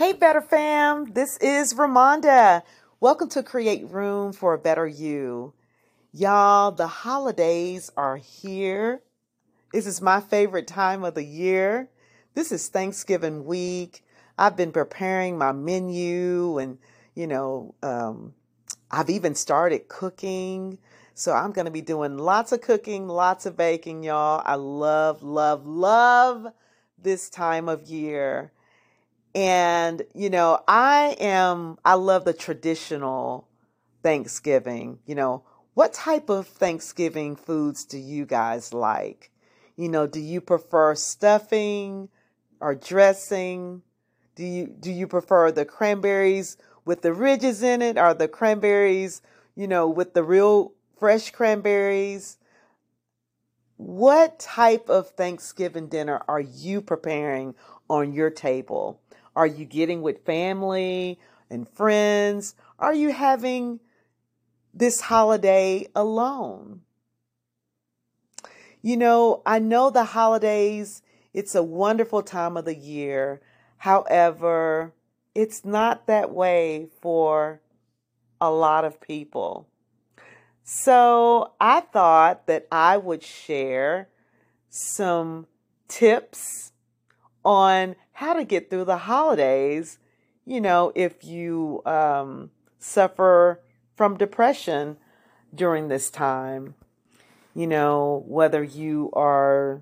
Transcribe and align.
Hey, 0.00 0.14
Better 0.14 0.40
Fam, 0.40 1.12
this 1.12 1.36
is 1.42 1.74
Ramonda. 1.74 2.62
Welcome 3.00 3.28
to 3.28 3.42
Create 3.42 3.86
Room 3.86 4.32
for 4.32 4.54
a 4.54 4.58
Better 4.58 4.86
You. 4.86 5.52
Y'all, 6.10 6.72
the 6.72 6.86
holidays 6.86 7.90
are 7.98 8.16
here. 8.16 9.02
This 9.74 9.86
is 9.86 10.00
my 10.00 10.22
favorite 10.22 10.66
time 10.66 11.04
of 11.04 11.14
the 11.14 11.22
year. 11.22 11.90
This 12.32 12.50
is 12.50 12.68
Thanksgiving 12.68 13.44
week. 13.44 14.02
I've 14.38 14.56
been 14.56 14.72
preparing 14.72 15.36
my 15.36 15.52
menu 15.52 16.56
and, 16.56 16.78
you 17.14 17.26
know, 17.26 17.74
um, 17.82 18.32
I've 18.90 19.10
even 19.10 19.34
started 19.34 19.88
cooking. 19.88 20.78
So 21.12 21.34
I'm 21.34 21.52
going 21.52 21.66
to 21.66 21.70
be 21.70 21.82
doing 21.82 22.16
lots 22.16 22.52
of 22.52 22.62
cooking, 22.62 23.06
lots 23.06 23.44
of 23.44 23.54
baking, 23.54 24.04
y'all. 24.04 24.40
I 24.46 24.54
love, 24.54 25.22
love, 25.22 25.66
love 25.66 26.54
this 26.96 27.28
time 27.28 27.68
of 27.68 27.82
year. 27.82 28.50
And, 29.34 30.02
you 30.14 30.28
know, 30.28 30.60
I 30.66 31.16
am, 31.20 31.78
I 31.84 31.94
love 31.94 32.24
the 32.24 32.32
traditional 32.32 33.46
Thanksgiving. 34.02 34.98
You 35.06 35.14
know, 35.14 35.44
what 35.74 35.92
type 35.92 36.28
of 36.28 36.46
Thanksgiving 36.46 37.36
foods 37.36 37.84
do 37.84 37.98
you 37.98 38.26
guys 38.26 38.74
like? 38.74 39.30
You 39.76 39.88
know, 39.88 40.06
do 40.06 40.20
you 40.20 40.40
prefer 40.40 40.94
stuffing 40.94 42.08
or 42.60 42.74
dressing? 42.74 43.82
Do 44.34 44.44
you 44.44 44.66
do 44.66 44.90
you 44.90 45.06
prefer 45.06 45.52
the 45.52 45.64
cranberries 45.64 46.56
with 46.84 47.02
the 47.02 47.12
ridges 47.12 47.62
in 47.62 47.82
it 47.82 47.98
or 47.98 48.14
the 48.14 48.28
cranberries, 48.28 49.22
you 49.54 49.68
know, 49.68 49.88
with 49.88 50.14
the 50.14 50.24
real 50.24 50.72
fresh 50.98 51.30
cranberries? 51.30 52.36
What 53.76 54.38
type 54.38 54.90
of 54.90 55.10
Thanksgiving 55.10 55.88
dinner 55.88 56.20
are 56.28 56.40
you 56.40 56.82
preparing 56.82 57.54
on 57.88 58.12
your 58.12 58.30
table? 58.30 59.00
Are 59.36 59.46
you 59.46 59.64
getting 59.64 60.02
with 60.02 60.24
family 60.24 61.18
and 61.48 61.68
friends? 61.68 62.54
Are 62.78 62.94
you 62.94 63.12
having 63.12 63.80
this 64.74 65.00
holiday 65.00 65.86
alone? 65.94 66.82
You 68.82 68.96
know, 68.96 69.42
I 69.44 69.58
know 69.58 69.90
the 69.90 70.04
holidays, 70.04 71.02
it's 71.34 71.54
a 71.54 71.62
wonderful 71.62 72.22
time 72.22 72.56
of 72.56 72.64
the 72.64 72.74
year. 72.74 73.40
However, 73.76 74.94
it's 75.34 75.64
not 75.64 76.06
that 76.06 76.32
way 76.32 76.88
for 77.00 77.60
a 78.40 78.50
lot 78.50 78.84
of 78.84 79.00
people. 79.00 79.68
So 80.62 81.52
I 81.60 81.80
thought 81.80 82.46
that 82.46 82.66
I 82.70 82.96
would 82.96 83.22
share 83.22 84.08
some 84.68 85.46
tips 85.88 86.72
on 87.44 87.96
how 88.20 88.34
to 88.34 88.44
get 88.44 88.68
through 88.68 88.84
the 88.84 88.98
holidays. 88.98 89.98
You 90.44 90.60
know, 90.60 90.92
if 90.94 91.24
you 91.24 91.80
um, 91.86 92.50
suffer 92.78 93.62
from 93.96 94.18
depression 94.18 94.98
during 95.54 95.88
this 95.88 96.10
time, 96.10 96.74
you 97.54 97.66
know, 97.66 98.22
whether 98.28 98.62
you 98.62 99.08
are 99.14 99.80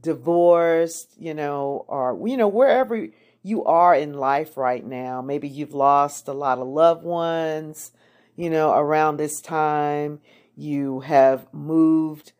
divorced, 0.00 1.14
you 1.16 1.32
know, 1.32 1.84
or, 1.86 2.20
you 2.26 2.36
know, 2.36 2.48
wherever 2.48 3.06
you 3.44 3.64
are 3.64 3.94
in 3.94 4.14
life 4.14 4.56
right 4.56 4.84
now. 4.84 5.22
Maybe 5.22 5.46
you've 5.46 5.72
lost 5.72 6.26
a 6.26 6.32
lot 6.32 6.58
of 6.58 6.66
loved 6.66 7.04
ones, 7.04 7.92
you 8.34 8.50
know, 8.50 8.72
around 8.76 9.16
this 9.16 9.40
time. 9.40 10.18
You 10.56 11.00
have 11.00 11.46
moved 11.54 12.32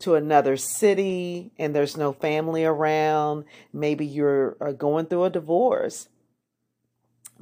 to 0.00 0.14
another 0.14 0.56
city 0.56 1.52
and 1.58 1.74
there's 1.74 1.96
no 1.96 2.12
family 2.12 2.64
around. 2.64 3.44
Maybe 3.72 4.06
you're 4.06 4.52
going 4.76 5.06
through 5.06 5.24
a 5.24 5.30
divorce. 5.30 6.08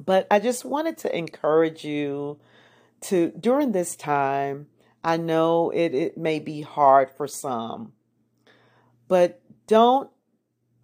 But 0.03 0.27
I 0.29 0.39
just 0.39 0.65
wanted 0.65 0.97
to 0.99 1.15
encourage 1.15 1.83
you 1.83 2.39
to, 3.01 3.31
during 3.39 3.71
this 3.71 3.95
time, 3.95 4.67
I 5.03 5.17
know 5.17 5.69
it, 5.69 5.93
it 5.93 6.17
may 6.17 6.39
be 6.39 6.61
hard 6.61 7.09
for 7.09 7.27
some, 7.27 7.93
but 9.07 9.41
don't 9.67 10.09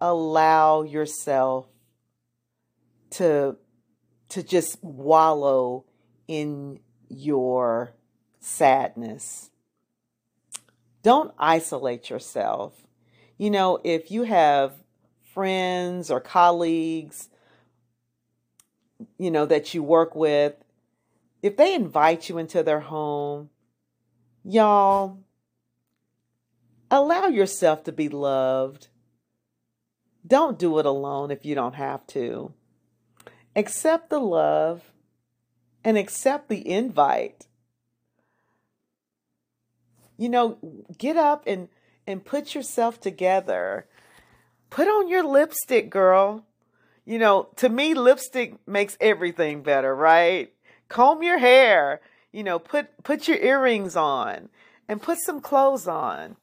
allow 0.00 0.82
yourself 0.82 1.66
to 3.10 3.56
to 4.30 4.42
just 4.42 4.82
wallow 4.82 5.84
in 6.26 6.80
your 7.08 7.94
sadness. 8.40 9.50
Don't 11.04 11.34
isolate 11.38 12.08
yourself. 12.08 12.72
You 13.36 13.50
know, 13.50 13.78
if 13.84 14.10
you 14.10 14.22
have 14.22 14.72
friends 15.34 16.10
or 16.10 16.18
colleagues, 16.18 17.28
you 19.18 19.30
know, 19.30 19.44
that 19.44 19.74
you 19.74 19.82
work 19.82 20.16
with, 20.16 20.54
if 21.42 21.58
they 21.58 21.74
invite 21.74 22.30
you 22.30 22.38
into 22.38 22.62
their 22.62 22.80
home, 22.80 23.50
y'all, 24.42 25.18
allow 26.90 27.26
yourself 27.26 27.84
to 27.84 27.92
be 27.92 28.08
loved. 28.08 28.88
Don't 30.26 30.58
do 30.58 30.78
it 30.78 30.86
alone 30.86 31.30
if 31.30 31.44
you 31.44 31.54
don't 31.54 31.74
have 31.74 32.06
to. 32.08 32.54
Accept 33.54 34.08
the 34.08 34.20
love 34.20 34.80
and 35.84 35.98
accept 35.98 36.48
the 36.48 36.66
invite. 36.66 37.46
You 40.16 40.28
know, 40.28 40.58
get 40.96 41.16
up 41.16 41.44
and 41.46 41.68
and 42.06 42.24
put 42.24 42.54
yourself 42.54 43.00
together. 43.00 43.86
Put 44.70 44.88
on 44.88 45.08
your 45.08 45.24
lipstick, 45.24 45.90
girl. 45.90 46.44
You 47.04 47.18
know, 47.18 47.48
to 47.56 47.68
me 47.68 47.94
lipstick 47.94 48.66
makes 48.66 48.96
everything 49.00 49.62
better, 49.62 49.94
right? 49.94 50.52
Comb 50.88 51.22
your 51.22 51.38
hair, 51.38 52.00
you 52.32 52.42
know, 52.42 52.58
put 52.58 53.02
put 53.02 53.28
your 53.28 53.38
earrings 53.38 53.96
on 53.96 54.48
and 54.88 55.02
put 55.02 55.18
some 55.18 55.40
clothes 55.40 55.86
on. 55.86 56.36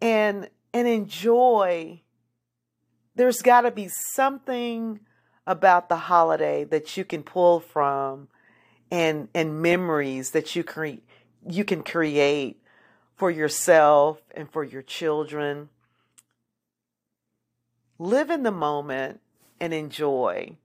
And 0.00 0.48
and 0.74 0.88
enjoy. 0.88 2.02
There's 3.14 3.42
got 3.42 3.62
to 3.62 3.70
be 3.70 3.88
something 4.14 5.00
about 5.46 5.88
the 5.88 5.96
holiday 5.96 6.64
that 6.64 6.96
you 6.96 7.04
can 7.04 7.22
pull 7.22 7.60
from 7.60 8.28
and 8.90 9.28
and 9.34 9.60
memories 9.60 10.30
that 10.30 10.54
you 10.54 10.64
create 10.64 11.04
you 11.48 11.64
can 11.64 11.82
create 11.82 12.60
for 13.16 13.30
yourself 13.30 14.20
and 14.34 14.50
for 14.50 14.64
your 14.64 14.82
children 14.82 15.68
live 17.98 18.30
in 18.30 18.42
the 18.42 18.50
moment 18.50 19.20
and 19.60 19.72
enjoy 19.72 20.56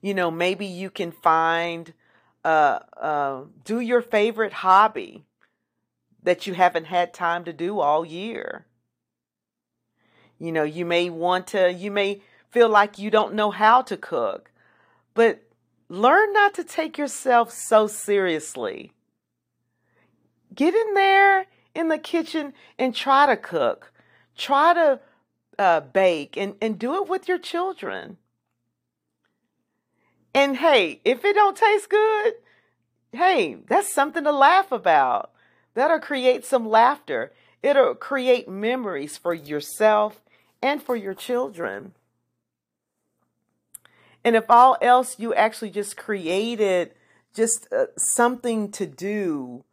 you 0.00 0.14
know 0.14 0.30
maybe 0.30 0.66
you 0.66 0.90
can 0.90 1.10
find 1.10 1.92
uh, 2.44 2.78
uh, 2.96 3.40
do 3.64 3.80
your 3.80 4.00
favorite 4.00 4.52
hobby 4.52 5.24
that 6.22 6.46
you 6.46 6.54
haven't 6.54 6.84
had 6.84 7.12
time 7.12 7.44
to 7.44 7.52
do 7.52 7.80
all 7.80 8.04
year 8.04 8.66
you 10.38 10.52
know 10.52 10.62
you 10.62 10.84
may 10.84 11.10
want 11.10 11.48
to 11.48 11.72
you 11.72 11.90
may 11.90 12.20
feel 12.56 12.68
like 12.70 12.98
you 12.98 13.10
don't 13.10 13.34
know 13.34 13.50
how 13.50 13.82
to 13.82 13.98
cook. 13.98 14.50
But 15.12 15.42
learn 15.88 16.32
not 16.32 16.54
to 16.54 16.64
take 16.64 16.98
yourself 16.98 17.52
so 17.52 17.86
seriously. 17.86 18.92
Get 20.54 20.74
in 20.74 20.94
there 20.94 21.46
in 21.74 21.88
the 21.88 21.98
kitchen 21.98 22.52
and 22.78 22.94
try 22.94 23.26
to 23.26 23.36
cook. 23.36 23.92
Try 24.36 24.74
to 24.74 25.00
uh, 25.58 25.80
bake 25.80 26.36
and, 26.36 26.54
and 26.60 26.78
do 26.78 26.94
it 26.96 27.08
with 27.08 27.28
your 27.28 27.38
children. 27.38 28.16
And 30.34 30.56
hey, 30.56 31.00
if 31.04 31.24
it 31.24 31.34
don't 31.34 31.56
taste 31.56 31.88
good, 31.88 32.34
hey, 33.12 33.56
that's 33.66 33.92
something 33.92 34.24
to 34.24 34.32
laugh 34.32 34.72
about. 34.72 35.30
That'll 35.74 35.98
create 35.98 36.44
some 36.44 36.68
laughter. 36.68 37.32
It'll 37.62 37.94
create 37.94 38.48
memories 38.48 39.16
for 39.16 39.34
yourself 39.34 40.22
and 40.62 40.82
for 40.82 40.96
your 40.96 41.14
children. 41.14 41.92
And 44.26 44.34
if 44.34 44.50
all 44.50 44.76
else, 44.82 45.20
you 45.20 45.32
actually 45.34 45.70
just 45.70 45.96
created 45.96 46.90
just 47.32 47.68
uh, 47.72 47.86
something 47.96 48.72
to 48.72 48.84
do 48.84 49.64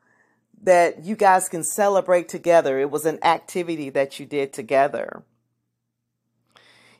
that 0.61 1.03
you 1.03 1.15
guys 1.15 1.49
can 1.49 1.63
celebrate 1.63 2.29
together. 2.29 2.77
It 2.77 2.91
was 2.91 3.07
an 3.07 3.17
activity 3.23 3.89
that 3.89 4.19
you 4.19 4.27
did 4.27 4.53
together. 4.53 5.23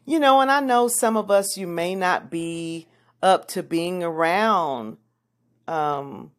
You 0.04 0.18
know, 0.18 0.42
and 0.42 0.50
I 0.50 0.62
know 0.62 0.88
some 0.88 1.16
of 1.16 1.30
us, 1.30 1.56
you 1.56 1.68
may 1.68 1.94
not 1.94 2.32
be 2.32 2.88
up 3.22 3.48
to 3.50 3.62
being 3.62 4.02
around 4.02 4.98
um, 5.68 6.32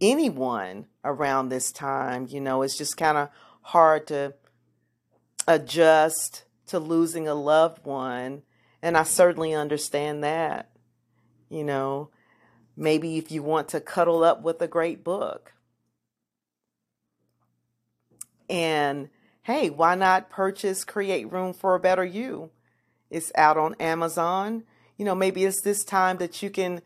anyone 0.00 0.86
around 1.04 1.50
this 1.50 1.70
time. 1.70 2.26
You 2.28 2.40
know, 2.40 2.62
it's 2.62 2.76
just 2.76 2.96
kind 2.96 3.16
of 3.16 3.28
hard 3.62 4.08
to 4.08 4.34
adjust 5.46 6.46
to 6.66 6.80
losing 6.80 7.28
a 7.28 7.34
loved 7.34 7.84
one 7.86 8.42
and 8.82 8.96
I 8.96 9.02
certainly 9.02 9.54
understand 9.54 10.24
that. 10.24 10.70
You 11.48 11.64
know, 11.64 12.10
maybe 12.76 13.18
if 13.18 13.30
you 13.30 13.42
want 13.42 13.68
to 13.68 13.80
cuddle 13.80 14.22
up 14.22 14.42
with 14.42 14.62
a 14.62 14.68
great 14.68 15.02
book. 15.04 15.52
And 18.48 19.10
hey, 19.42 19.70
why 19.70 19.94
not 19.94 20.30
purchase 20.30 20.84
Create 20.84 21.30
Room 21.30 21.52
for 21.52 21.74
a 21.74 21.80
Better 21.80 22.04
You? 22.04 22.50
It's 23.10 23.32
out 23.34 23.56
on 23.56 23.74
Amazon. 23.80 24.64
You 24.96 25.04
know, 25.04 25.14
maybe 25.14 25.44
it's 25.44 25.60
this 25.60 25.84
time 25.84 26.18
that 26.18 26.42
you 26.42 26.50
can 26.50 26.82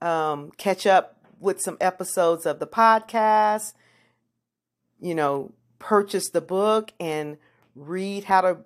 um, 0.00 0.52
catch 0.56 0.86
up 0.86 1.16
with 1.40 1.60
some 1.60 1.76
episodes 1.80 2.46
of 2.46 2.58
the 2.58 2.66
podcast. 2.66 3.74
You 5.00 5.14
know, 5.14 5.52
purchase 5.78 6.28
the 6.30 6.40
book 6.40 6.92
and 6.98 7.38
read 7.74 8.24
how 8.24 8.40
to 8.40 8.58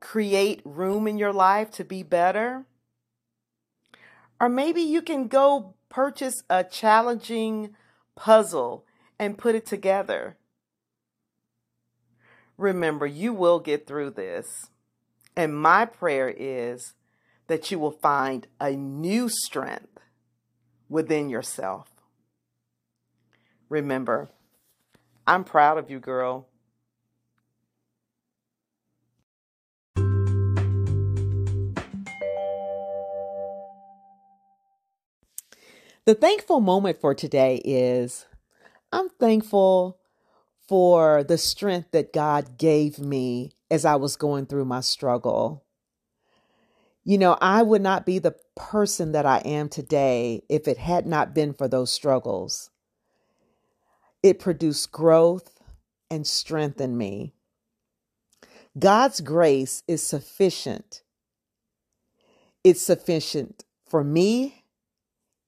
create 0.00 0.60
room 0.64 1.06
in 1.06 1.18
your 1.18 1.32
life 1.32 1.70
to 1.72 1.84
be 1.84 2.02
better. 2.02 2.64
Or 4.40 4.48
maybe 4.48 4.82
you 4.82 5.02
can 5.02 5.28
go 5.28 5.74
purchase 5.88 6.42
a 6.48 6.62
challenging 6.64 7.74
puzzle 8.14 8.84
and 9.18 9.38
put 9.38 9.54
it 9.54 9.66
together. 9.66 10.36
Remember, 12.56 13.06
you 13.06 13.32
will 13.32 13.60
get 13.60 13.86
through 13.86 14.10
this. 14.10 14.70
And 15.36 15.56
my 15.56 15.84
prayer 15.84 16.34
is 16.36 16.94
that 17.46 17.70
you 17.70 17.78
will 17.78 17.92
find 17.92 18.46
a 18.60 18.72
new 18.72 19.28
strength 19.28 19.98
within 20.88 21.28
yourself. 21.28 21.88
Remember, 23.68 24.28
I'm 25.26 25.44
proud 25.44 25.78
of 25.78 25.90
you, 25.90 26.00
girl. 26.00 26.48
The 36.08 36.14
thankful 36.14 36.60
moment 36.60 37.02
for 37.02 37.14
today 37.14 37.56
is 37.66 38.24
I'm 38.90 39.10
thankful 39.10 39.98
for 40.66 41.22
the 41.22 41.36
strength 41.36 41.90
that 41.90 42.14
God 42.14 42.56
gave 42.56 42.98
me 42.98 43.52
as 43.70 43.84
I 43.84 43.96
was 43.96 44.16
going 44.16 44.46
through 44.46 44.64
my 44.64 44.80
struggle. 44.80 45.66
You 47.04 47.18
know, 47.18 47.36
I 47.42 47.62
would 47.62 47.82
not 47.82 48.06
be 48.06 48.18
the 48.18 48.34
person 48.56 49.12
that 49.12 49.26
I 49.26 49.40
am 49.40 49.68
today 49.68 50.40
if 50.48 50.66
it 50.66 50.78
had 50.78 51.06
not 51.06 51.34
been 51.34 51.52
for 51.52 51.68
those 51.68 51.92
struggles. 51.92 52.70
It 54.22 54.38
produced 54.38 54.90
growth 54.90 55.60
and 56.10 56.26
strength 56.26 56.80
in 56.80 56.96
me. 56.96 57.34
God's 58.78 59.20
grace 59.20 59.82
is 59.86 60.02
sufficient. 60.02 61.02
It's 62.64 62.80
sufficient 62.80 63.66
for 63.86 64.02
me 64.02 64.57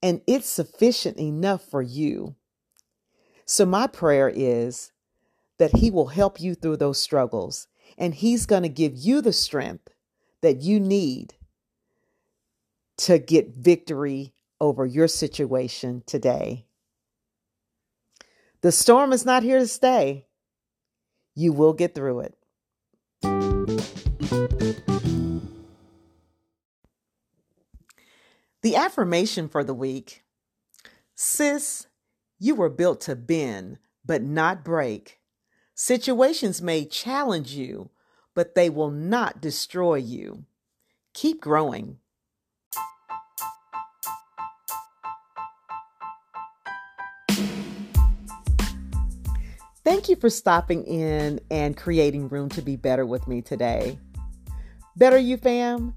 and 0.02 0.20
it's 0.26 0.48
sufficient 0.48 1.18
enough 1.18 1.62
for 1.62 1.82
you. 1.82 2.36
So, 3.44 3.66
my 3.66 3.86
prayer 3.86 4.30
is 4.34 4.92
that 5.58 5.76
He 5.76 5.90
will 5.90 6.08
help 6.08 6.40
you 6.40 6.54
through 6.54 6.78
those 6.78 7.00
struggles 7.00 7.66
and 7.98 8.14
He's 8.14 8.46
going 8.46 8.62
to 8.62 8.68
give 8.68 8.96
you 8.96 9.20
the 9.20 9.32
strength 9.32 9.88
that 10.42 10.62
you 10.62 10.80
need 10.80 11.34
to 12.98 13.18
get 13.18 13.56
victory 13.56 14.34
over 14.60 14.84
your 14.84 15.08
situation 15.08 16.02
today. 16.06 16.66
The 18.62 18.72
storm 18.72 19.12
is 19.12 19.24
not 19.24 19.42
here 19.42 19.58
to 19.58 19.66
stay. 19.66 20.26
You 21.34 21.52
will 21.52 21.72
get 21.72 21.94
through 21.94 22.20
it. 22.20 22.36
The 28.70 28.76
affirmation 28.76 29.48
for 29.48 29.64
the 29.64 29.74
week 29.74 30.22
Sis, 31.16 31.88
you 32.38 32.54
were 32.54 32.68
built 32.68 33.00
to 33.00 33.16
bend, 33.16 33.80
but 34.04 34.22
not 34.22 34.64
break. 34.64 35.18
Situations 35.74 36.62
may 36.62 36.84
challenge 36.84 37.50
you, 37.50 37.90
but 38.32 38.54
they 38.54 38.70
will 38.70 38.92
not 38.92 39.40
destroy 39.40 39.96
you. 39.96 40.44
Keep 41.14 41.40
growing. 41.40 41.98
Thank 49.82 50.08
you 50.08 50.14
for 50.14 50.30
stopping 50.30 50.84
in 50.84 51.40
and 51.50 51.76
creating 51.76 52.28
room 52.28 52.48
to 52.50 52.62
be 52.62 52.76
better 52.76 53.04
with 53.04 53.26
me 53.26 53.42
today. 53.42 53.98
Better 54.96 55.18
You 55.18 55.38
fam, 55.38 55.96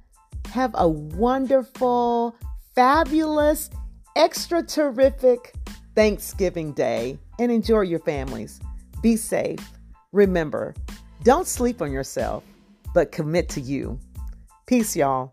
have 0.53 0.71
a 0.73 0.89
wonderful, 0.89 2.35
fabulous, 2.75 3.69
extra 4.15 4.63
terrific 4.63 5.53
Thanksgiving 5.95 6.73
Day 6.73 7.17
and 7.39 7.51
enjoy 7.51 7.81
your 7.81 7.99
families. 7.99 8.59
Be 9.01 9.15
safe. 9.15 9.59
Remember, 10.11 10.73
don't 11.23 11.47
sleep 11.47 11.81
on 11.81 11.91
yourself, 11.91 12.43
but 12.93 13.11
commit 13.11 13.49
to 13.49 13.61
you. 13.61 13.99
Peace, 14.65 14.95
y'all. 14.95 15.32